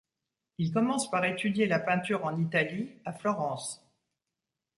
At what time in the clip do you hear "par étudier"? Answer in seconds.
1.11-1.67